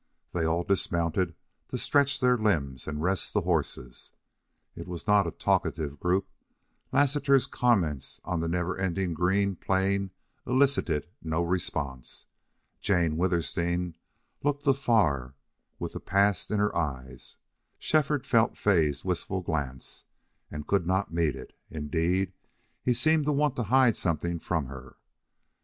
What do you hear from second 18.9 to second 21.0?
wistful glance and could